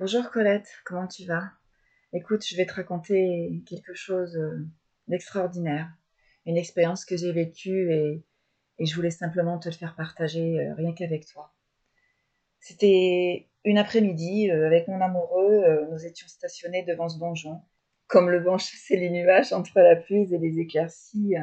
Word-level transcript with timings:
Bonjour 0.00 0.30
Colette, 0.30 0.68
comment 0.84 1.08
tu 1.08 1.24
vas? 1.24 1.50
Écoute, 2.12 2.46
je 2.46 2.56
vais 2.56 2.66
te 2.66 2.74
raconter 2.74 3.64
quelque 3.66 3.94
chose 3.94 4.36
euh, 4.36 4.64
d'extraordinaire, 5.08 5.90
une 6.46 6.56
expérience 6.56 7.04
que 7.04 7.16
j'ai 7.16 7.32
vécue 7.32 7.92
et, 7.92 8.22
je 8.78 8.94
voulais 8.94 9.10
simplement 9.10 9.58
te 9.58 9.68
le 9.68 9.74
faire 9.74 9.96
partager 9.96 10.60
euh, 10.60 10.74
rien 10.76 10.92
qu'avec 10.92 11.26
toi. 11.26 11.52
C'était 12.60 13.48
une 13.64 13.76
après-midi, 13.76 14.52
euh, 14.52 14.68
avec 14.68 14.86
mon 14.86 15.00
amoureux, 15.00 15.88
nous 15.90 16.06
étions 16.06 16.28
stationnés 16.28 16.84
devant 16.84 17.08
ce 17.08 17.18
donjon. 17.18 17.60
Comme 18.06 18.30
le 18.30 18.40
vent 18.40 18.56
chassait 18.56 18.94
les 18.94 19.10
nuages 19.10 19.52
entre 19.52 19.80
la 19.80 19.96
pluie 19.96 20.32
et 20.32 20.38
les 20.38 20.60
éclaircies, 20.60 21.34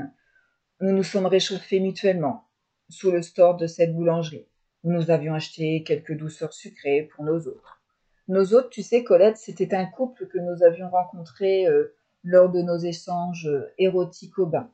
nous 0.79 0.93
nous 0.93 1.03
sommes 1.03 1.25
réchauffés 1.25 1.81
mutuellement 1.81 2.47
sous 2.87 3.11
le 3.11 3.21
store 3.21 3.57
de 3.57 3.67
cette 3.67 3.93
boulangerie, 3.93 4.47
où 4.83 4.93
nous 4.93 5.11
avions 5.11 5.33
acheté 5.33 5.83
quelques 5.83 6.15
douceurs 6.15 6.53
sucrées 6.53 7.09
pour 7.13 7.25
nos 7.25 7.41
autres. 7.47 7.81
Nos 8.27 8.53
autres, 8.53 8.69
tu 8.69 8.81
sais, 8.81 9.03
Colette, 9.03 9.37
c'était 9.37 9.75
un 9.75 9.85
couple 9.85 10.27
que 10.27 10.39
nous 10.39 10.63
avions 10.63 10.89
rencontré 10.89 11.67
euh, 11.67 11.95
lors 12.23 12.49
de 12.49 12.61
nos 12.61 12.77
échanges 12.77 13.47
euh, 13.47 13.71
érotiques 13.77 14.39
au 14.39 14.47
bain. 14.47 14.71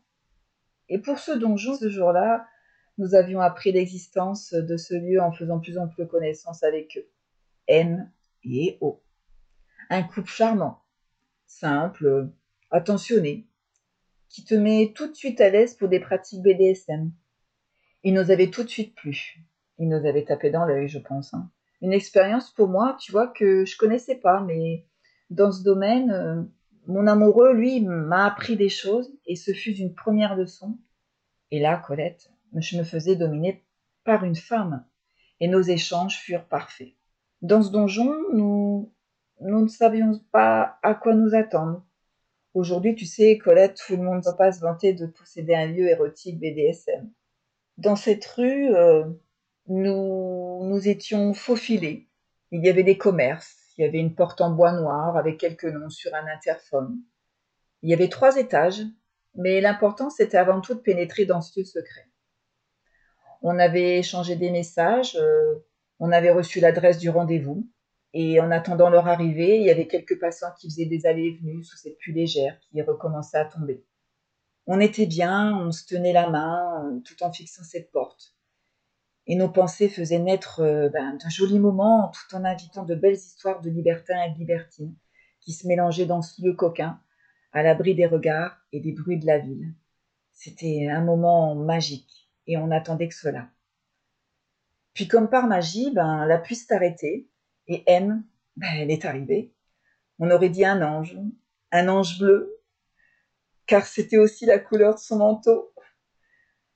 Et 0.88 1.00
pour 1.00 1.20
ce 1.20 1.32
donjon, 1.32 1.76
ce 1.76 1.90
jour-là, 1.90 2.48
nous 2.98 3.14
avions 3.16 3.42
appris 3.42 3.72
l'existence 3.72 4.54
de 4.54 4.78
ce 4.78 4.94
lieu 4.94 5.22
en 5.22 5.32
faisant 5.32 5.60
plus 5.60 5.78
en 5.78 5.88
plus 5.88 6.08
connaissance 6.08 6.64
avec 6.64 6.98
eux. 6.98 7.08
M 7.68 8.10
et 8.44 8.78
O. 8.82 9.02
Un 9.90 10.04
couple 10.04 10.30
charmant, 10.30 10.82
simple, 11.46 12.30
attentionné, 12.70 13.48
qui 14.30 14.46
te 14.46 14.56
met 14.56 14.94
tout 14.96 15.08
de 15.08 15.16
suite 15.16 15.42
à 15.42 15.50
l'aise 15.50 15.76
pour 15.76 15.90
des 15.90 16.00
pratiques 16.00 16.42
BDSM. 16.42 17.12
Il 18.04 18.14
nous 18.14 18.32
avait 18.32 18.50
tout 18.50 18.64
de 18.64 18.70
suite 18.70 18.96
plu. 18.96 19.44
Il 19.78 19.90
nous 19.90 20.06
avait 20.06 20.24
tapé 20.24 20.50
dans 20.52 20.66
l'œil, 20.66 20.88
je 20.88 21.00
pense. 21.00 21.34
hein. 21.34 21.50
Une 21.82 21.94
expérience 21.94 22.52
pour 22.52 22.68
moi, 22.68 22.98
tu 23.00 23.12
vois, 23.12 23.28
que 23.28 23.66
je 23.66 23.78
connaissais 23.78 24.16
pas, 24.16 24.42
mais 24.42 24.86
dans 25.30 25.52
ce 25.52 25.64
domaine, 25.64 26.12
euh, 26.12 26.44
mon 26.88 27.08
amoureux, 27.08 27.54
lui, 27.54 27.82
m'a 27.82 28.26
appris 28.26 28.56
des 28.56 28.70
choses 28.70 29.12
et 29.26 29.36
ce 29.36 29.52
fut 29.52 29.76
une 29.76 29.94
première 29.94 30.36
leçon. 30.36 30.78
Et 31.52 31.60
là, 31.60 31.78
Colette, 31.78 32.32
je 32.56 32.78
me 32.78 32.84
faisais 32.84 33.16
dominer 33.16 33.64
par 34.04 34.24
une 34.24 34.36
femme 34.36 34.86
et 35.40 35.48
nos 35.48 35.62
échanges 35.62 36.18
furent 36.18 36.48
parfaits. 36.48 36.94
Dans 37.42 37.62
ce 37.62 37.72
donjon, 37.72 38.16
nous, 38.34 38.94
nous 39.42 39.62
ne 39.62 39.68
savions 39.68 40.20
pas 40.32 40.78
à 40.84 40.94
quoi 40.94 41.16
nous 41.16 41.34
attendre. 41.34 41.84
Aujourd'hui, 42.54 42.96
tu 42.96 43.06
sais, 43.06 43.38
Colette, 43.38 43.82
tout 43.88 43.96
le 43.96 44.04
monde 44.04 44.18
ne 44.18 44.24
va 44.24 44.34
pas 44.34 44.52
se 44.52 44.62
vanter 44.62 44.94
de 44.94 45.08
posséder 45.08 45.56
un 45.56 45.68
lieu 45.68 45.88
érotique 45.88 46.40
BDSM. 46.40 47.10
Dans 47.78 47.96
cette 47.96 48.26
rue, 48.26 48.76
euh, 48.76 49.06
nous, 49.72 50.66
nous 50.66 50.88
étions 50.88 51.34
faufilés. 51.34 52.10
Il 52.52 52.64
y 52.66 52.70
avait 52.70 52.84
des 52.84 52.98
commerces, 52.98 53.56
il 53.78 53.86
y 53.86 53.88
avait 53.88 54.00
une 54.00 54.16
porte 54.16 54.42
en 54.42 54.52
bois 54.52 54.74
noir 54.74 55.16
avec 55.16 55.40
quelques 55.40 55.64
noms 55.66 55.90
sur 55.90 56.14
un 56.14 56.28
interphone. 56.28 57.00
Il 57.82 57.90
y 57.90 57.94
avait 57.94 58.10
trois 58.10 58.36
étages, 58.36 58.82
mais 59.36 59.62
l'important 59.62 60.10
c'était 60.10 60.38
avant 60.38 60.60
tout 60.60 60.74
de 60.74 60.80
pénétrer 60.80 61.26
dans 61.26 61.42
ce 61.42 61.64
secret. 61.64 62.08
On 63.42 63.58
avait 63.58 64.00
échangé 64.00 64.36
des 64.36 64.52
messages, 64.52 65.16
euh, 65.16 65.56
on 66.00 66.12
avait 66.12 66.32
reçu 66.32 66.60
l'adresse 66.60 66.98
du 66.98 67.10
rendez-vous, 67.10 67.66
et 68.14 68.42
en 68.42 68.52
attendant 68.52 68.90
leur 68.90 69.08
arrivée, 69.08 69.58
il 69.58 69.66
y 69.66 69.72
avait 69.72 69.88
quelques 69.88 70.20
passants 70.20 70.52
qui 70.60 70.70
faisaient 70.70 70.86
des 70.86 71.06
allées 71.06 71.28
et 71.28 71.40
venues 71.42 71.64
sous 71.64 71.78
cette 71.78 71.98
pluie 71.98 72.14
légère 72.14 72.60
qui 72.60 72.82
recommençait 72.82 73.38
à 73.38 73.46
tomber. 73.46 73.86
On 74.68 74.82
était 74.82 75.06
bien, 75.06 75.58
on 75.58 75.72
se 75.72 75.86
tenait 75.86 76.14
la 76.14 76.30
main 76.30 76.86
euh, 76.86 77.00
tout 77.06 77.24
en 77.24 77.32
fixant 77.32 77.64
cette 77.64 77.90
porte. 77.92 78.36
Et 79.32 79.36
nos 79.38 79.48
pensées 79.48 79.88
faisaient 79.88 80.20
naître 80.20 80.60
euh, 80.60 80.90
ben, 80.90 81.16
d'un 81.16 81.30
joli 81.30 81.58
moment 81.58 82.12
tout 82.12 82.36
en 82.36 82.44
invitant 82.44 82.84
de 82.84 82.96
belles 82.96 83.16
histoires 83.16 83.62
de 83.62 83.70
libertins 83.70 84.22
et 84.24 84.32
de 84.32 84.38
libertines 84.38 84.94
qui 85.40 85.54
se 85.54 85.66
mélangeaient 85.66 86.06
dans 86.06 86.22
ce 86.22 86.42
lieu 86.44 86.52
coquin, 86.52 87.00
à 87.54 87.64
l'abri 87.64 87.96
des 87.96 88.08
regards 88.08 88.58
et 88.74 88.82
des 88.82 88.92
bruits 88.92 89.20
de 89.20 89.26
la 89.26 89.40
ville. 89.40 89.74
C'était 90.34 90.90
un 90.90 91.00
moment 91.00 91.56
magique 91.56 92.30
et 92.46 92.58
on 92.58 92.68
n'attendait 92.68 93.08
que 93.08 93.16
cela. 93.16 93.48
Puis 94.94 95.08
comme 95.08 95.30
par 95.30 95.48
magie, 95.48 95.94
ben, 95.94 96.26
la 96.26 96.38
pluie 96.38 96.56
s'est 96.56 96.76
arrêtée 96.76 97.30
et 97.68 97.84
M, 97.88 98.26
ben, 98.58 98.68
elle 98.80 98.92
est 98.92 99.06
arrivée. 99.06 99.54
On 100.20 100.30
aurait 100.30 100.50
dit 100.50 100.66
un 100.66 100.82
ange, 100.82 101.18
un 101.72 101.88
ange 101.88 102.20
bleu, 102.20 102.60
car 103.66 103.86
c'était 103.86 104.18
aussi 104.18 104.46
la 104.46 104.60
couleur 104.60 104.96
de 104.96 105.00
son 105.00 105.20
manteau. 105.20 105.74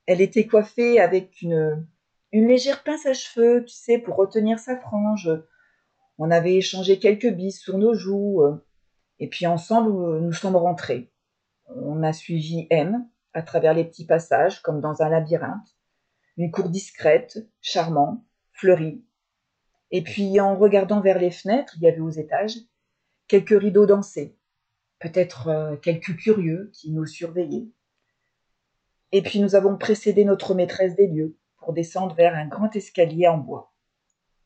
Elle 0.06 0.22
était 0.22 0.46
coiffée 0.46 0.98
avec 0.98 1.42
une, 1.42 1.86
une 2.36 2.48
légère 2.48 2.82
pince 2.82 3.06
à 3.06 3.14
cheveux, 3.14 3.64
tu 3.64 3.74
sais, 3.74 3.96
pour 3.96 4.16
retenir 4.16 4.58
sa 4.58 4.76
frange. 4.76 5.30
On 6.18 6.30
avait 6.30 6.56
échangé 6.56 6.98
quelques 6.98 7.32
bises 7.32 7.58
sur 7.58 7.78
nos 7.78 7.94
joues, 7.94 8.42
euh, 8.42 8.62
et 9.18 9.30
puis 9.30 9.46
ensemble, 9.46 9.90
euh, 9.90 10.20
nous 10.20 10.34
sommes 10.34 10.56
rentrés. 10.56 11.10
On 11.68 12.02
a 12.02 12.12
suivi 12.12 12.66
M 12.68 13.08
à 13.32 13.40
travers 13.40 13.72
les 13.72 13.86
petits 13.86 14.04
passages, 14.04 14.60
comme 14.60 14.82
dans 14.82 15.00
un 15.00 15.08
labyrinthe. 15.08 15.78
Une 16.36 16.50
cour 16.50 16.68
discrète, 16.68 17.38
charmante, 17.62 18.22
fleurie. 18.52 19.02
Et 19.90 20.02
puis, 20.02 20.38
en 20.38 20.58
regardant 20.58 21.00
vers 21.00 21.18
les 21.18 21.30
fenêtres, 21.30 21.72
il 21.78 21.84
y 21.84 21.88
avait 21.88 22.00
aux 22.00 22.10
étages 22.10 22.58
quelques 23.28 23.58
rideaux 23.58 23.86
dansés, 23.86 24.36
peut-être 24.98 25.48
euh, 25.48 25.76
quelques 25.76 26.14
curieux 26.16 26.70
qui 26.74 26.92
nous 26.92 27.06
surveillaient. 27.06 27.70
Et 29.12 29.22
puis, 29.22 29.40
nous 29.40 29.54
avons 29.54 29.78
précédé 29.78 30.26
notre 30.26 30.54
maîtresse 30.54 30.96
des 30.96 31.06
lieux 31.06 31.38
pour 31.66 31.74
descendre 31.74 32.14
vers 32.14 32.36
un 32.36 32.46
grand 32.46 32.76
escalier 32.76 33.26
en 33.26 33.38
bois. 33.38 33.72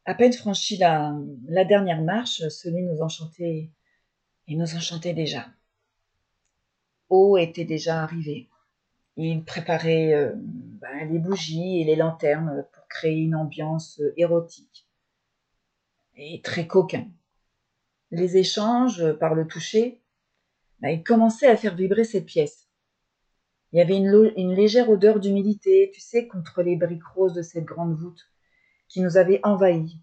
À 0.06 0.14
peine 0.14 0.32
franchi 0.32 0.78
la, 0.78 1.14
dernière 1.68 2.00
marche, 2.00 2.48
celui 2.48 2.82
nous 2.82 3.02
enchantait 3.02 3.68
et 4.48 4.56
nous 4.56 4.74
enchantait 4.74 5.12
déjà. 5.12 5.44
O 7.10 7.36
était 7.36 7.66
déjà 7.66 8.02
arrivé. 8.02 8.48
Il 9.18 9.44
préparait 9.44 10.14
euh, 10.14 10.32
ben, 10.34 11.12
les 11.12 11.18
bougies 11.18 11.82
et 11.82 11.84
les 11.84 11.94
lanternes 11.94 12.64
pour 12.72 12.88
créer 12.88 13.18
une 13.18 13.34
ambiance 13.34 14.00
euh, 14.00 14.14
érotique 14.16 14.88
et 16.16 16.40
très 16.40 16.66
coquin. 16.66 17.06
Les 18.12 18.38
échanges 18.38 19.12
par 19.18 19.34
le 19.34 19.46
toucher, 19.46 20.00
ben, 20.78 20.88
ils 20.88 21.02
commençaient 21.02 21.48
à 21.48 21.56
faire 21.58 21.74
vibrer 21.74 22.04
cette 22.04 22.24
pièce. 22.24 22.69
Il 23.72 23.78
y 23.78 23.82
avait 23.82 23.96
une, 23.96 24.52
légère 24.52 24.90
odeur 24.90 25.20
d'humidité, 25.20 25.90
tu 25.94 26.00
sais, 26.00 26.26
contre 26.26 26.62
les 26.62 26.76
briques 26.76 27.06
roses 27.14 27.34
de 27.34 27.42
cette 27.42 27.64
grande 27.64 27.94
voûte 27.94 28.28
qui 28.88 29.00
nous 29.00 29.16
avait 29.16 29.40
envahis. 29.44 30.00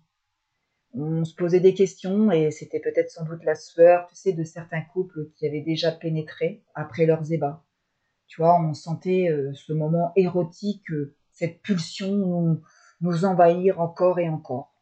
On 0.93 1.25
se 1.25 1.35
posait 1.35 1.59
des 1.59 1.73
questions 1.73 2.31
et 2.31 2.49
c'était 2.49 2.79
peut-être 2.79 3.11
sans 3.11 3.25
doute 3.25 3.43
la 3.43 3.55
sueur, 3.55 4.07
tu 4.07 4.15
sais, 4.15 4.31
de 4.31 4.43
certains 4.45 4.81
couples 4.81 5.31
qui 5.35 5.45
avaient 5.45 5.61
déjà 5.61 5.91
pénétré 5.91 6.63
après 6.75 7.05
leurs 7.05 7.29
ébats. 7.33 7.65
Tu 8.27 8.41
vois, 8.41 8.57
on 8.61 8.73
sentait 8.73 9.29
euh, 9.29 9.53
ce 9.53 9.73
moment 9.73 10.13
érotique, 10.15 10.89
euh, 10.91 11.15
cette 11.31 11.61
pulsion 11.61 12.61
nous, 13.01 13.25
envahir 13.25 13.81
encore 13.81 14.19
et 14.19 14.29
encore. 14.29 14.73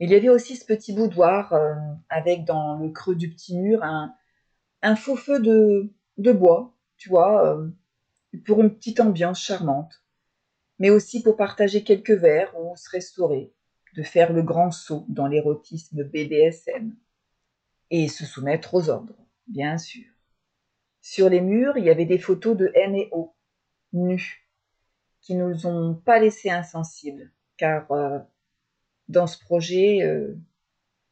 Il 0.00 0.10
y 0.10 0.14
avait 0.14 0.30
aussi 0.30 0.56
ce 0.56 0.64
petit 0.64 0.94
boudoir 0.94 1.52
euh, 1.52 1.74
avec 2.08 2.44
dans 2.44 2.78
le 2.78 2.88
creux 2.90 3.14
du 3.14 3.30
petit 3.30 3.58
mur 3.58 3.82
un, 3.82 4.96
faux 4.96 5.16
feu 5.16 5.40
de, 5.40 6.32
bois, 6.32 6.74
tu 6.96 7.10
vois, 7.10 7.62
pour 8.38 8.60
une 8.60 8.74
petite 8.74 9.00
ambiance 9.00 9.40
charmante, 9.40 10.02
mais 10.78 10.90
aussi 10.90 11.22
pour 11.22 11.36
partager 11.36 11.84
quelques 11.84 12.10
verres 12.10 12.52
ou 12.58 12.74
se 12.76 12.90
restaurer, 12.90 13.52
de 13.94 14.02
faire 14.02 14.32
le 14.32 14.42
grand 14.42 14.70
saut 14.70 15.04
dans 15.08 15.26
l'érotisme 15.26 16.02
BDSM 16.02 16.94
et 17.90 18.08
se 18.08 18.24
soumettre 18.24 18.74
aux 18.74 18.88
ordres, 18.88 19.16
bien 19.46 19.78
sûr. 19.78 20.04
Sur 21.02 21.28
les 21.28 21.40
murs, 21.40 21.76
il 21.76 21.84
y 21.84 21.90
avait 21.90 22.06
des 22.06 22.18
photos 22.18 22.56
de 22.56 22.70
M 22.74 22.94
et 22.94 23.08
O, 23.12 23.34
nus, 23.92 24.48
qui 25.20 25.34
nous 25.34 25.66
ont 25.66 25.94
pas 25.94 26.18
laissés 26.18 26.50
insensibles, 26.50 27.30
car 27.56 27.90
euh, 27.92 28.18
dans 29.08 29.26
ce 29.26 29.38
projet, 29.38 30.02
euh, 30.02 30.36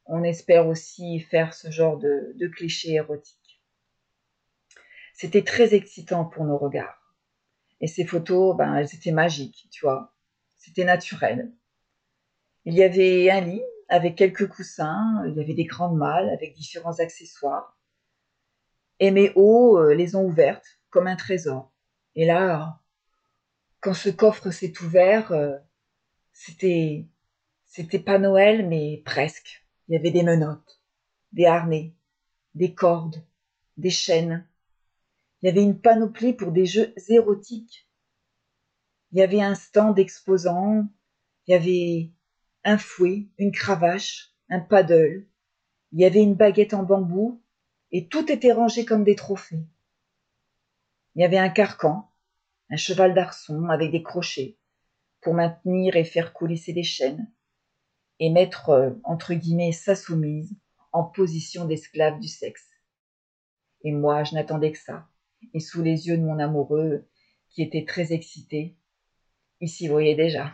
on 0.06 0.22
espère 0.22 0.66
aussi 0.66 1.20
faire 1.20 1.54
ce 1.54 1.70
genre 1.70 1.98
de, 1.98 2.32
de 2.36 2.48
clichés 2.48 2.94
érotiques. 2.94 3.62
C'était 5.12 5.44
très 5.44 5.74
excitant 5.74 6.24
pour 6.24 6.44
nos 6.44 6.56
regards. 6.56 6.99
Et 7.80 7.86
ces 7.86 8.04
photos, 8.04 8.56
ben, 8.56 8.74
elles 8.74 8.94
étaient 8.94 9.12
magiques, 9.12 9.68
tu 9.70 9.84
vois. 9.84 10.14
C'était 10.58 10.84
naturel. 10.84 11.52
Il 12.64 12.74
y 12.74 12.82
avait 12.82 13.30
un 13.30 13.40
lit 13.40 13.62
avec 13.88 14.16
quelques 14.16 14.48
coussins, 14.48 15.24
il 15.26 15.34
y 15.34 15.40
avait 15.40 15.54
des 15.54 15.64
grandes 15.64 15.96
malles 15.96 16.30
avec 16.30 16.54
différents 16.54 16.98
accessoires. 17.00 17.78
Et 19.00 19.10
mes 19.10 19.32
hauts 19.34 19.78
euh, 19.78 19.94
les 19.94 20.14
ont 20.14 20.24
ouvertes 20.24 20.78
comme 20.90 21.06
un 21.06 21.16
trésor. 21.16 21.72
Et 22.14 22.26
là, 22.26 22.80
quand 23.80 23.94
ce 23.94 24.10
coffre 24.10 24.50
s'est 24.50 24.74
ouvert, 24.82 25.32
euh, 25.32 25.56
c'était, 26.32 27.06
c'était 27.64 27.98
pas 27.98 28.18
Noël, 28.18 28.68
mais 28.68 29.02
presque. 29.04 29.66
Il 29.88 29.94
y 29.94 29.96
avait 29.96 30.10
des 30.10 30.22
menottes, 30.22 30.80
des 31.32 31.46
harnais, 31.46 31.94
des 32.54 32.74
cordes, 32.74 33.24
des 33.76 33.90
chaînes. 33.90 34.46
Il 35.42 35.46
y 35.46 35.48
avait 35.48 35.62
une 35.62 35.80
panoplie 35.80 36.34
pour 36.34 36.52
des 36.52 36.66
jeux 36.66 36.94
érotiques. 37.08 37.88
Il 39.12 39.18
y 39.18 39.22
avait 39.22 39.42
un 39.42 39.54
stand 39.54 39.98
exposant, 39.98 40.86
il 41.46 41.52
y 41.52 41.54
avait 41.54 42.10
un 42.64 42.78
fouet, 42.78 43.28
une 43.38 43.52
cravache, 43.52 44.34
un 44.48 44.60
paddle. 44.60 45.26
Il 45.92 46.00
y 46.00 46.04
avait 46.04 46.22
une 46.22 46.34
baguette 46.34 46.74
en 46.74 46.82
bambou, 46.82 47.42
et 47.90 48.06
tout 48.08 48.30
était 48.30 48.52
rangé 48.52 48.84
comme 48.84 49.02
des 49.02 49.16
trophées. 49.16 49.64
Il 51.14 51.22
y 51.22 51.24
avait 51.24 51.38
un 51.38 51.48
carcan, 51.48 52.08
un 52.70 52.76
cheval 52.76 53.14
d'arçon 53.14 53.68
avec 53.68 53.90
des 53.90 54.02
crochets 54.02 54.56
pour 55.22 55.34
maintenir 55.34 55.96
et 55.96 56.04
faire 56.04 56.32
coulisser 56.32 56.72
les 56.72 56.84
chaînes 56.84 57.30
et 58.20 58.30
mettre 58.30 58.70
euh, 58.70 58.90
entre 59.04 59.34
guillemets 59.34 59.72
sa 59.72 59.96
soumise 59.96 60.54
en 60.92 61.04
position 61.04 61.64
d'esclave 61.64 62.20
du 62.20 62.28
sexe. 62.28 62.68
Et 63.82 63.92
moi, 63.92 64.24
je 64.24 64.34
n'attendais 64.34 64.72
que 64.72 64.78
ça. 64.78 65.08
Et 65.54 65.60
sous 65.60 65.82
les 65.82 66.08
yeux 66.08 66.16
de 66.16 66.22
mon 66.22 66.38
amoureux, 66.38 67.08
qui 67.48 67.62
était 67.62 67.84
très 67.84 68.12
excité, 68.12 68.76
il 69.60 69.68
s'y 69.68 69.88
voyait 69.88 70.14
déjà. 70.14 70.52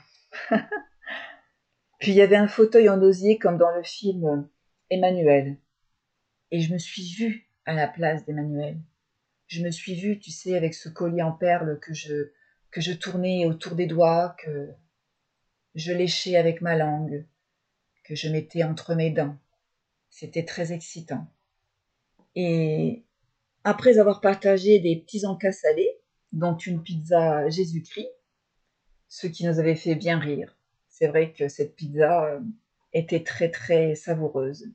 Puis 1.99 2.13
il 2.13 2.17
y 2.17 2.23
avait 2.23 2.37
un 2.37 2.49
fauteuil 2.49 2.89
en 2.89 3.01
osier 3.01 3.39
comme 3.39 3.59
dans 3.59 3.75
le 3.75 3.83
film 3.83 4.49
Emmanuel. 4.91 5.59
Et 6.51 6.61
je 6.61 6.73
me 6.73 6.79
suis 6.79 7.15
vue 7.15 7.49
à 7.65 7.75
la 7.75 7.89
place 7.89 8.25
d'Emmanuel. 8.25 8.79
Je 9.49 9.63
me 9.63 9.71
suis 9.71 9.95
vue, 9.95 10.19
tu 10.19 10.31
sais, 10.31 10.57
avec 10.57 10.75
ce 10.75 10.89
collier 10.89 11.23
en 11.23 11.33
perles 11.33 11.79
que 11.81 11.95
je, 11.95 12.33
que 12.71 12.81
je 12.81 12.93
tournais 12.93 13.47
autour 13.47 13.75
des 13.75 13.87
doigts, 13.87 14.37
que 14.39 14.71
je 15.75 15.93
léchais 15.93 16.37
avec 16.37 16.61
ma 16.61 16.77
langue, 16.77 17.25
que 18.05 18.15
je 18.15 18.29
mettais 18.29 18.65
entre 18.65 18.95
mes 18.95 19.11
dents. 19.11 19.37
C'était 20.11 20.45
très 20.45 20.73
excitant. 20.73 21.27
Et 22.35 23.06
après 23.67 23.99
avoir 23.99 24.21
partagé 24.21 24.79
des 24.79 24.95
petits 24.95 25.27
encas 25.27 25.51
salés, 25.51 25.99
dont 26.31 26.57
une 26.57 26.85
pizza 26.85 27.49
Jésus-Christ, 27.49 28.13
ce 29.09 29.27
qui 29.27 29.45
nous 29.45 29.59
avait 29.59 29.75
fait 29.75 29.97
bien 29.97 30.21
rire, 30.21 30.57
c'est 30.89 31.09
vrai 31.09 31.33
que 31.33 31.49
cette 31.49 31.75
pizza 31.75 32.27
euh, 32.27 32.41
était 32.93 33.25
très 33.25 33.51
très 33.51 33.97
savoureuse. 33.97 34.71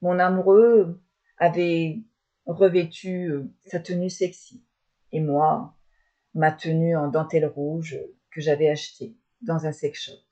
Mon 0.00 0.20
amoureux 0.20 1.02
avait 1.38 1.98
revêtu 2.46 3.32
euh, 3.32 3.50
sa 3.64 3.80
tenue 3.80 4.10
sexy 4.10 4.62
et 5.10 5.20
moi 5.20 5.74
ma 6.34 6.52
tenue 6.52 6.96
en 6.96 7.08
dentelle 7.08 7.46
rouge 7.46 7.98
que 8.30 8.40
j'avais 8.40 8.68
achetée 8.68 9.16
dans 9.42 9.66
un 9.66 9.72
sex 9.72 10.00
shop. 10.00 10.22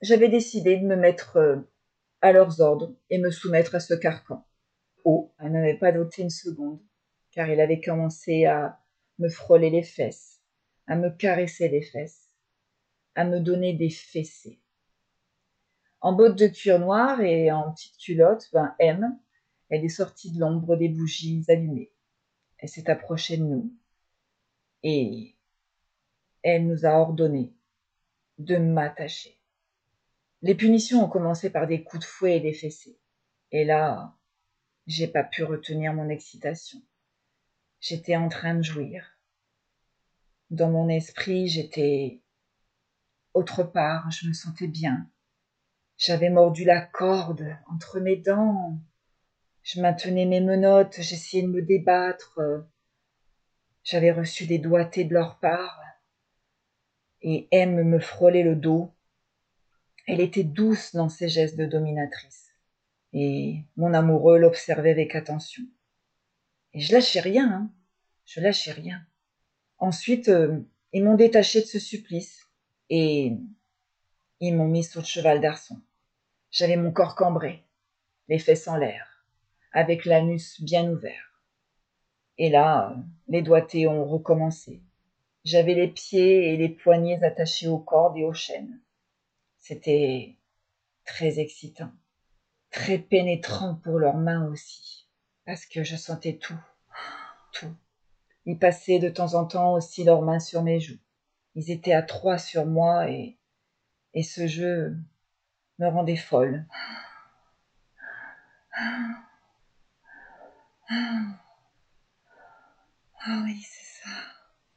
J'avais 0.00 0.28
décidé 0.28 0.76
de 0.76 0.86
me 0.86 0.94
mettre 0.94 1.38
euh, 1.38 1.56
à 2.20 2.30
leurs 2.30 2.60
ordres 2.60 2.94
et 3.10 3.18
me 3.18 3.32
soumettre 3.32 3.74
à 3.74 3.80
ce 3.80 3.94
carcan. 3.94 4.44
Oh, 5.04 5.32
elle 5.38 5.52
n'avait 5.52 5.78
pas 5.78 5.92
douté 5.92 6.22
une 6.22 6.30
seconde, 6.30 6.80
car 7.30 7.48
il 7.48 7.60
avait 7.60 7.80
commencé 7.80 8.44
à 8.44 8.80
me 9.18 9.28
frôler 9.28 9.70
les 9.70 9.82
fesses, 9.82 10.40
à 10.86 10.96
me 10.96 11.10
caresser 11.10 11.68
les 11.68 11.82
fesses, 11.82 12.28
à 13.14 13.24
me 13.24 13.40
donner 13.40 13.74
des 13.74 13.90
fessées. 13.90 14.60
En 16.00 16.12
bottes 16.12 16.38
de 16.38 16.46
cuir 16.46 16.78
noir 16.78 17.20
et 17.20 17.50
en 17.50 17.72
petite 17.72 17.96
culotte, 17.98 18.48
ben 18.52 18.74
M, 18.78 19.18
elle 19.68 19.84
est 19.84 19.88
sortie 19.88 20.30
de 20.30 20.40
l'ombre 20.40 20.76
des 20.76 20.88
bougies 20.88 21.44
allumées. 21.48 21.92
Elle 22.58 22.68
s'est 22.68 22.88
approchée 22.88 23.36
de 23.36 23.44
nous 23.44 23.72
et 24.82 25.36
elle 26.42 26.66
nous 26.66 26.86
a 26.86 26.90
ordonné 26.90 27.52
de 28.38 28.56
m'attacher. 28.56 29.40
Les 30.42 30.54
punitions 30.54 31.04
ont 31.04 31.08
commencé 31.08 31.50
par 31.50 31.66
des 31.66 31.82
coups 31.82 32.04
de 32.04 32.08
fouet 32.08 32.36
et 32.36 32.40
des 32.40 32.52
fessées. 32.52 32.98
Et 33.50 33.64
là, 33.64 34.16
j'ai 34.88 35.06
pas 35.06 35.22
pu 35.22 35.44
retenir 35.44 35.92
mon 35.92 36.08
excitation. 36.08 36.80
J'étais 37.78 38.16
en 38.16 38.30
train 38.30 38.54
de 38.54 38.62
jouir. 38.62 39.18
Dans 40.50 40.70
mon 40.70 40.88
esprit, 40.88 41.46
j'étais 41.46 42.22
autre 43.34 43.62
part, 43.62 44.10
je 44.10 44.26
me 44.26 44.32
sentais 44.32 44.66
bien. 44.66 45.08
J'avais 45.98 46.30
mordu 46.30 46.64
la 46.64 46.80
corde 46.80 47.54
entre 47.70 48.00
mes 48.00 48.16
dents. 48.16 48.80
Je 49.62 49.82
maintenais 49.82 50.24
mes 50.24 50.40
menottes, 50.40 51.00
j'essayais 51.00 51.42
de 51.42 51.48
me 51.48 51.60
débattre. 51.60 52.40
J'avais 53.84 54.10
reçu 54.10 54.46
des 54.46 54.58
doigtés 54.58 55.04
de 55.04 55.12
leur 55.12 55.38
part. 55.38 55.78
Et 57.20 57.46
M 57.50 57.82
me 57.82 58.00
frôlait 58.00 58.42
le 58.42 58.56
dos. 58.56 58.94
Elle 60.06 60.20
était 60.20 60.44
douce 60.44 60.94
dans 60.94 61.10
ses 61.10 61.28
gestes 61.28 61.56
de 61.56 61.66
dominatrice. 61.66 62.47
Et 63.12 63.62
mon 63.76 63.94
amoureux 63.94 64.38
l'observait 64.38 64.90
avec 64.90 65.14
attention. 65.14 65.62
Et 66.74 66.80
je 66.80 66.92
lâchais 66.92 67.20
rien, 67.20 67.50
hein. 67.50 67.70
Je 68.26 68.40
lâchais 68.40 68.72
rien. 68.72 69.00
Ensuite, 69.78 70.28
euh, 70.28 70.60
ils 70.92 71.04
m'ont 71.04 71.14
détaché 71.14 71.60
de 71.62 71.66
ce 71.66 71.78
supplice 71.78 72.46
et 72.90 73.32
ils 74.40 74.56
m'ont 74.56 74.68
mis 74.68 74.84
sur 74.84 75.00
le 75.00 75.06
cheval 75.06 75.40
d'arçon. 75.40 75.80
J'avais 76.50 76.76
mon 76.76 76.92
corps 76.92 77.14
cambré, 77.14 77.64
les 78.28 78.38
fesses 78.38 78.68
en 78.68 78.76
l'air, 78.76 79.24
avec 79.72 80.04
l'anus 80.04 80.60
bien 80.62 80.90
ouvert. 80.90 81.42
Et 82.38 82.50
là, 82.50 82.96
les 83.28 83.42
doigtés 83.42 83.86
ont 83.86 84.04
recommencé. 84.04 84.82
J'avais 85.44 85.74
les 85.74 85.88
pieds 85.88 86.52
et 86.52 86.56
les 86.56 86.68
poignets 86.68 87.22
attachés 87.22 87.68
aux 87.68 87.78
cordes 87.78 88.16
et 88.16 88.24
aux 88.24 88.34
chaînes. 88.34 88.80
C'était 89.58 90.36
très 91.04 91.40
excitant, 91.40 91.90
très 92.70 92.98
pénétrant 92.98 93.74
pour 93.76 93.98
leurs 93.98 94.16
mains 94.16 94.46
aussi, 94.48 95.08
parce 95.44 95.66
que 95.66 95.84
je 95.84 95.96
sentais 95.96 96.36
tout, 96.36 96.58
tout. 97.52 97.74
Ils 98.46 98.58
passaient 98.58 98.98
de 98.98 99.08
temps 99.08 99.34
en 99.34 99.46
temps 99.46 99.72
aussi 99.74 100.04
leurs 100.04 100.22
mains 100.22 100.40
sur 100.40 100.62
mes 100.62 100.80
joues. 100.80 100.98
Ils 101.54 101.70
étaient 101.70 101.92
à 101.92 102.02
trois 102.02 102.38
sur 102.38 102.66
moi 102.66 103.10
et, 103.10 103.38
et 104.14 104.22
ce 104.22 104.46
jeu 104.46 104.96
me 105.78 105.88
rendait 105.88 106.16
folle. 106.16 106.66
Ah 113.20 113.42
oui, 113.44 113.60
c'est 113.60 114.02
ça. 114.02 114.10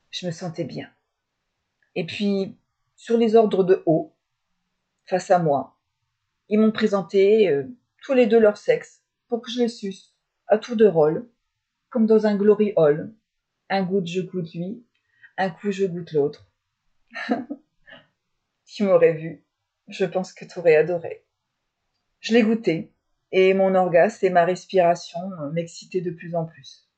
Je 0.10 0.26
me 0.26 0.32
sentais 0.32 0.66
bien. 0.66 0.90
Et 1.96 2.06
puis, 2.06 2.58
sur 2.96 3.18
les 3.18 3.36
ordres 3.36 3.64
de 3.64 3.82
haut, 3.86 4.14
face 5.06 5.32
à 5.32 5.40
moi, 5.40 5.78
ils 6.50 6.60
m'ont 6.60 6.72
présenté 6.72 7.50
euh, 7.50 7.64
tous 8.02 8.14
les 8.14 8.28
deux 8.28 8.40
leur 8.40 8.58
sexe 8.58 9.02
pour 9.28 9.42
que 9.42 9.52
je 9.52 9.60
les 9.60 9.70
suce, 9.70 10.14
à 10.48 10.58
tour 10.58 10.76
de 10.76 10.86
rôle, 10.86 11.30
comme 11.90 12.06
dans 12.06 12.26
un 12.26 12.36
glory 12.36 12.74
hall. 12.76 13.14
Un 13.70 13.84
goût 13.84 14.02
je 14.06 14.22
goûte 14.22 14.54
lui, 14.54 14.86
un 15.38 15.50
coup 15.50 15.72
je 15.72 15.86
goûte 15.86 16.12
l'autre. 16.12 16.46
tu 18.66 18.84
m'aurais 18.84 19.14
vu, 19.14 19.46
je 19.88 20.06
pense 20.06 20.34
que 20.34 20.46
tu 20.46 20.60
aurais 20.60 20.76
adoré. 20.76 21.26
Je 22.20 22.34
l'ai 22.34 22.44
goûté, 22.44 22.94
et 23.32 23.54
mon 23.54 23.76
orgasme 23.76 24.26
et 24.26 24.30
ma 24.30 24.44
respiration 24.44 25.20
m'excitaient 25.54 26.02
de 26.02 26.12
plus 26.12 26.36
en 26.36 26.46
plus. 26.46 26.90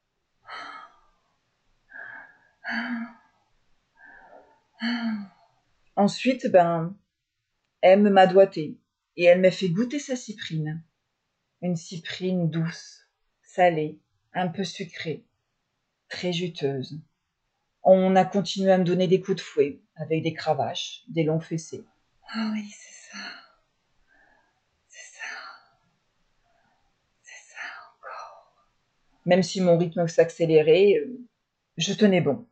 Ensuite, 5.95 6.47
ben, 6.47 6.97
elle 7.81 8.01
m'a 8.01 8.25
doigté 8.25 8.79
et 9.15 9.25
elle 9.25 9.41
m'a 9.41 9.51
fait 9.51 9.69
goûter 9.69 9.99
sa 9.99 10.15
cyprine. 10.15 10.83
Une 11.63 11.77
cyprine 11.77 12.49
douce, 12.49 13.07
salée, 13.41 13.97
un 14.33 14.49
peu 14.49 14.65
sucrée, 14.65 15.23
très 16.09 16.33
juteuse. 16.33 16.99
On 17.83 18.17
a 18.17 18.25
continué 18.25 18.69
à 18.69 18.77
me 18.77 18.83
donner 18.83 19.07
des 19.07 19.21
coups 19.21 19.37
de 19.37 19.41
fouet, 19.41 19.79
avec 19.95 20.23
des 20.23 20.33
cravaches, 20.33 21.05
des 21.07 21.23
longs 21.23 21.39
fessés. 21.39 21.85
Ah 22.33 22.51
oui, 22.51 22.69
c'est 22.69 23.11
ça. 23.11 23.17
C'est 24.89 25.17
ça. 25.17 25.25
C'est 27.21 27.53
ça 27.53 27.59
encore. 27.95 28.67
Même 29.25 29.41
si 29.41 29.61
mon 29.61 29.77
rythme 29.77 30.05
s'accélérait, 30.05 30.95
euh, 30.97 31.17
je 31.77 31.93
tenais 31.93 32.19
bon. 32.19 32.45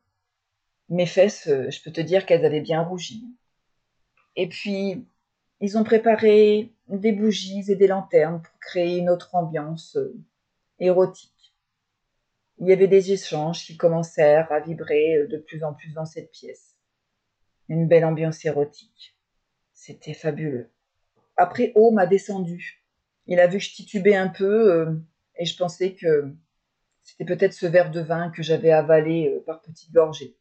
Mes 0.87 1.05
fesses, 1.05 1.47
euh, 1.49 1.69
je 1.69 1.81
peux 1.83 1.91
te 1.91 1.99
dire 1.99 2.25
qu'elles 2.25 2.45
avaient 2.45 2.61
bien 2.61 2.81
rougi. 2.81 3.25
Et 4.37 4.47
puis, 4.47 5.05
ils 5.59 5.77
ont 5.77 5.83
préparé 5.83 6.73
des 6.99 7.11
bougies 7.11 7.63
et 7.69 7.75
des 7.75 7.87
lanternes 7.87 8.41
pour 8.41 8.59
créer 8.59 8.97
une 8.97 9.09
autre 9.09 9.33
ambiance 9.35 9.95
euh, 9.97 10.13
érotique. 10.79 11.53
Il 12.59 12.67
y 12.67 12.73
avait 12.73 12.87
des 12.87 13.11
échanges 13.11 13.65
qui 13.65 13.77
commencèrent 13.77 14.51
à 14.51 14.59
vibrer 14.59 15.25
de 15.27 15.37
plus 15.37 15.63
en 15.63 15.73
plus 15.73 15.93
dans 15.93 16.05
cette 16.05 16.31
pièce. 16.31 16.77
Une 17.69 17.87
belle 17.87 18.05
ambiance 18.05 18.45
érotique. 18.45 19.17
C'était 19.73 20.13
fabuleux. 20.13 20.69
Après, 21.37 21.71
O 21.75 21.91
m'a 21.91 22.05
descendu. 22.05 22.83
Il 23.25 23.39
a 23.39 23.47
vu 23.47 23.57
que 23.57 23.63
je 23.63 23.73
titubais 23.73 24.15
un 24.15 24.27
peu 24.27 25.01
et 25.37 25.45
je 25.45 25.57
pensais 25.57 25.95
que 25.95 26.35
c'était 27.03 27.25
peut-être 27.25 27.53
ce 27.53 27.65
verre 27.65 27.91
de 27.91 28.01
vin 28.01 28.29
que 28.29 28.43
j'avais 28.43 28.71
avalé 28.71 29.29
euh, 29.29 29.43
par 29.45 29.61
petites 29.61 29.91
gorgées. 29.91 30.37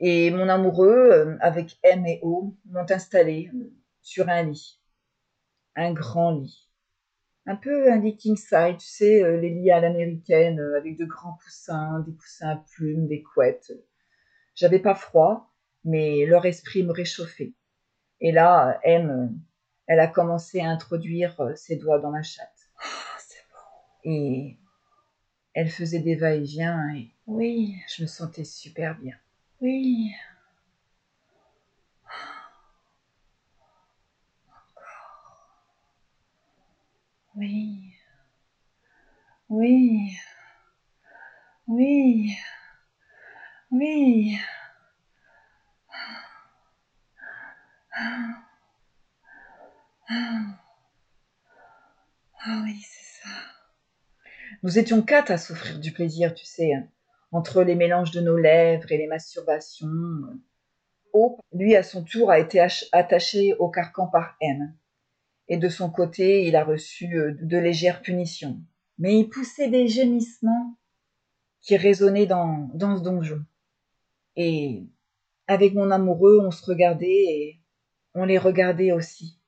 Et 0.00 0.30
mon 0.30 0.48
amoureux, 0.48 1.10
euh, 1.12 1.36
avec 1.40 1.78
M 1.82 2.06
et 2.06 2.20
O, 2.22 2.56
m'ont 2.66 2.86
installé 2.90 3.50
euh, 3.54 3.72
sur 4.02 4.28
un 4.28 4.42
lit. 4.44 4.79
Un 5.76 5.92
grand 5.92 6.32
lit. 6.32 6.68
Un 7.46 7.56
peu 7.56 7.90
un 7.90 7.98
lit 7.98 8.16
king 8.16 8.36
side, 8.36 8.78
tu 8.78 8.86
sais, 8.86 9.38
les 9.38 9.50
lits 9.50 9.70
à 9.70 9.80
l'américaine, 9.80 10.60
avec 10.76 10.96
de 10.96 11.04
grands 11.04 11.38
coussins, 11.42 12.00
des 12.00 12.14
coussins 12.14 12.50
à 12.50 12.64
plumes, 12.74 13.06
des 13.06 13.22
couettes. 13.22 13.72
J'avais 14.54 14.78
pas 14.78 14.94
froid, 14.94 15.50
mais 15.84 16.26
leur 16.26 16.44
esprit 16.44 16.82
me 16.82 16.92
réchauffait. 16.92 17.54
Et 18.20 18.32
là, 18.32 18.78
M, 18.82 19.40
elle 19.86 20.00
a 20.00 20.06
commencé 20.06 20.60
à 20.60 20.68
introduire 20.68 21.40
ses 21.56 21.76
doigts 21.76 21.98
dans 21.98 22.10
ma 22.10 22.22
chatte. 22.22 22.70
Ah, 22.78 23.18
c'est 23.18 23.44
bon. 23.50 24.10
Et 24.12 24.58
elle 25.54 25.70
faisait 25.70 26.00
des 26.00 26.16
va-et-vient 26.16 26.94
et 26.94 27.10
oui, 27.26 27.76
je 27.88 28.02
me 28.02 28.08
sentais 28.08 28.44
super 28.44 28.98
bien. 28.98 29.14
Oui. 29.60 30.12
Oui. 37.36 37.94
Oui. 39.48 40.16
Oui. 41.66 42.36
Oui. 43.70 44.36
Ah 52.42 52.62
oui, 52.64 52.80
c'est 52.82 53.22
ça. 53.22 53.28
Nous 54.62 54.78
étions 54.78 55.02
quatre 55.02 55.30
à 55.30 55.38
souffrir 55.38 55.78
du 55.78 55.92
plaisir, 55.92 56.34
tu 56.34 56.44
sais, 56.44 56.74
hein. 56.74 56.88
entre 57.32 57.62
les 57.62 57.74
mélanges 57.74 58.10
de 58.10 58.20
nos 58.20 58.36
lèvres 58.36 58.90
et 58.90 58.98
les 58.98 59.06
masturbations. 59.06 59.88
O, 61.12 61.38
lui, 61.52 61.76
à 61.76 61.82
son 61.82 62.02
tour, 62.02 62.30
a 62.30 62.38
été 62.38 62.60
attaché 62.92 63.54
au 63.54 63.68
carcan 63.70 64.08
par 64.08 64.36
M. 64.40 64.74
Et 65.50 65.56
de 65.56 65.68
son 65.68 65.90
côté, 65.90 66.46
il 66.46 66.54
a 66.54 66.62
reçu 66.62 67.18
euh, 67.18 67.34
de 67.42 67.58
légères 67.58 68.02
punitions. 68.02 68.60
Mais 68.98 69.18
il 69.18 69.28
poussait 69.28 69.68
des 69.68 69.88
gémissements 69.88 70.78
qui 71.60 71.76
résonnaient 71.76 72.26
dans, 72.26 72.70
dans 72.72 72.96
ce 72.96 73.02
donjon. 73.02 73.44
Et 74.36 74.84
avec 75.48 75.74
mon 75.74 75.90
amoureux, 75.90 76.38
on 76.40 76.52
se 76.52 76.64
regardait 76.64 77.08
et 77.08 77.60
on 78.14 78.24
les 78.24 78.38
regardait 78.38 78.92
aussi. 78.92 79.40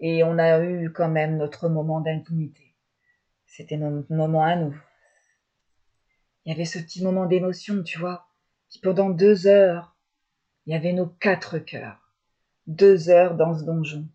Et 0.00 0.24
on 0.24 0.38
a 0.38 0.64
eu 0.64 0.92
quand 0.92 1.08
même 1.08 1.36
notre 1.36 1.68
moment 1.68 2.00
d'intimité. 2.00 2.74
C'était 3.46 3.76
notre 3.76 4.12
moment 4.12 4.42
à 4.42 4.56
nous. 4.56 4.76
Il 6.44 6.50
y 6.50 6.52
avait 6.52 6.64
ce 6.64 6.80
petit 6.80 7.04
moment 7.04 7.26
d'émotion, 7.26 7.84
tu 7.84 8.00
vois, 8.00 8.26
qui 8.68 8.80
pendant 8.80 9.10
deux 9.10 9.46
heures, 9.46 9.94
il 10.66 10.72
y 10.72 10.76
avait 10.76 10.92
nos 10.92 11.06
quatre 11.06 11.58
cœurs. 11.58 12.12
Deux 12.66 13.08
heures 13.08 13.36
dans 13.36 13.56
ce 13.56 13.64
donjon. 13.64 14.08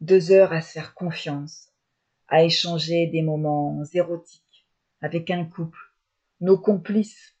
Deux 0.00 0.30
heures 0.30 0.52
à 0.52 0.60
se 0.60 0.72
faire 0.72 0.94
confiance, 0.94 1.72
à 2.28 2.44
échanger 2.44 3.06
des 3.06 3.22
moments 3.22 3.82
érotiques 3.92 4.66
avec 5.00 5.30
un 5.30 5.44
couple, 5.44 5.78
nos 6.40 6.58
complices. 6.58 7.34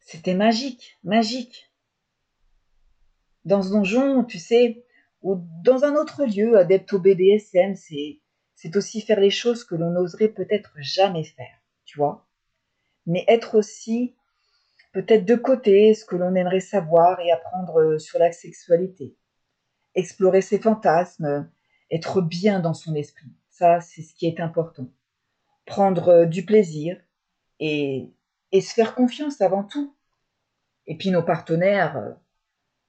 C'était 0.00 0.34
magique, 0.34 0.98
magique. 1.02 1.70
Dans 3.44 3.62
ce 3.62 3.70
donjon, 3.70 4.24
tu 4.24 4.38
sais, 4.38 4.84
ou 5.22 5.36
dans 5.62 5.84
un 5.84 5.94
autre 5.96 6.24
lieu, 6.26 6.58
adepte 6.58 6.92
au 6.92 6.98
BDSM, 6.98 7.74
c'est 7.74 8.20
c'est 8.54 8.76
aussi 8.76 9.00
faire 9.00 9.20
les 9.20 9.30
choses 9.30 9.64
que 9.64 9.74
l'on 9.74 9.90
n'oserait 9.90 10.28
peut-être 10.28 10.72
jamais 10.78 11.24
faire, 11.24 11.58
tu 11.84 11.98
vois. 11.98 12.26
Mais 13.06 13.24
être 13.28 13.56
aussi 13.56 14.14
peut-être 14.92 15.24
de 15.24 15.34
côté 15.34 15.92
ce 15.94 16.04
que 16.04 16.16
l'on 16.16 16.34
aimerait 16.34 16.60
savoir 16.60 17.18
et 17.20 17.32
apprendre 17.32 17.98
sur 17.98 18.18
la 18.18 18.30
sexualité. 18.32 19.16
Explorer 19.94 20.40
ses 20.40 20.58
fantasmes, 20.58 21.48
être 21.90 22.20
bien 22.20 22.60
dans 22.60 22.74
son 22.74 22.94
esprit. 22.94 23.30
Ça, 23.50 23.80
c'est 23.80 24.02
ce 24.02 24.14
qui 24.14 24.26
est 24.26 24.40
important. 24.40 24.88
Prendre 25.64 26.08
euh, 26.08 26.26
du 26.26 26.44
plaisir 26.44 27.00
et, 27.60 28.12
et 28.52 28.60
se 28.60 28.74
faire 28.74 28.94
confiance 28.94 29.40
avant 29.40 29.64
tout. 29.64 29.94
Et 30.86 30.96
puis 30.96 31.10
nos 31.10 31.22
partenaires, 31.22 31.96
euh, 31.96 32.12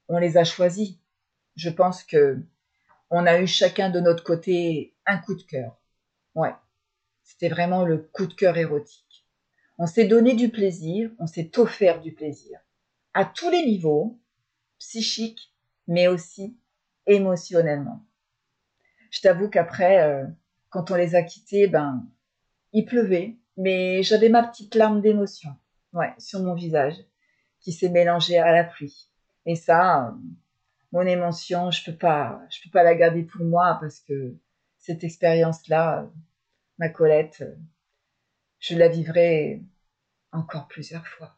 on 0.09 0.17
les 0.17 0.37
a 0.37 0.43
choisis. 0.43 0.97
Je 1.55 1.69
pense 1.69 2.03
que 2.03 2.39
on 3.09 3.25
a 3.25 3.39
eu 3.39 3.47
chacun 3.47 3.89
de 3.89 3.99
notre 3.99 4.23
côté 4.23 4.95
un 5.05 5.17
coup 5.17 5.35
de 5.35 5.43
cœur. 5.43 5.77
Ouais, 6.33 6.53
c'était 7.23 7.49
vraiment 7.49 7.85
le 7.85 7.97
coup 7.97 8.25
de 8.25 8.33
cœur 8.33 8.57
érotique. 8.57 9.25
On 9.77 9.87
s'est 9.87 10.05
donné 10.05 10.33
du 10.33 10.49
plaisir, 10.49 11.11
on 11.19 11.27
s'est 11.27 11.57
offert 11.59 12.01
du 12.01 12.13
plaisir. 12.13 12.59
À 13.13 13.25
tous 13.25 13.49
les 13.49 13.65
niveaux, 13.65 14.19
psychique, 14.79 15.53
mais 15.87 16.07
aussi 16.07 16.57
émotionnellement. 17.07 18.03
Je 19.11 19.21
t'avoue 19.21 19.49
qu'après, 19.49 20.01
euh, 20.01 20.25
quand 20.69 20.91
on 20.91 20.95
les 20.95 21.15
a 21.15 21.23
quittés, 21.23 21.67
ben, 21.67 22.05
il 22.73 22.85
pleuvait, 22.85 23.37
mais 23.57 24.03
j'avais 24.03 24.29
ma 24.29 24.43
petite 24.43 24.75
larme 24.75 25.01
d'émotion, 25.01 25.55
ouais, 25.93 26.13
sur 26.17 26.41
mon 26.41 26.53
visage, 26.53 26.95
qui 27.61 27.71
s'est 27.71 27.89
mélangée 27.89 28.37
à 28.37 28.51
la 28.51 28.63
pluie. 28.63 29.09
Et 29.45 29.55
ça, 29.55 30.13
mon 30.91 31.01
émotion, 31.01 31.71
je 31.71 31.83
peux 31.83 31.97
pas, 31.97 32.41
je 32.49 32.61
peux 32.63 32.69
pas 32.69 32.83
la 32.83 32.95
garder 32.95 33.23
pour 33.23 33.45
moi 33.45 33.77
parce 33.79 33.99
que 33.99 34.35
cette 34.77 35.03
expérience-là, 35.03 36.09
ma 36.77 36.89
Colette, 36.89 37.43
je 38.59 38.75
la 38.75 38.87
vivrai 38.87 39.61
encore 40.31 40.67
plusieurs 40.67 41.07
fois. 41.07 41.37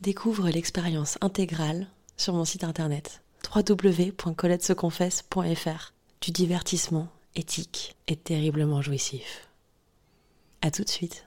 Découvre 0.00 0.48
l'expérience 0.48 1.18
intégrale 1.20 1.86
sur 2.16 2.32
mon 2.32 2.46
site 2.46 2.64
internet 2.64 3.22
www.coletteseconfesse.fr 3.54 5.92
du 6.22 6.30
divertissement 6.30 7.08
éthique 7.36 7.96
et 8.08 8.16
terriblement 8.16 8.80
jouissif. 8.80 9.50
À 10.62 10.70
tout 10.70 10.84
de 10.84 10.88
suite. 10.88 11.26